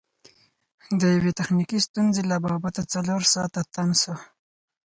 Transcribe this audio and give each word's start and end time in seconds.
د 0.99 1.01
یوې 1.15 1.31
تخنیکي 1.39 1.79
ستونزې 1.87 2.21
له 2.29 2.37
با 2.43 2.53
بته 2.63 2.83
څلور 2.93 3.21
ساعته 3.33 3.61
تم 3.73 3.89
سو. 4.01 4.13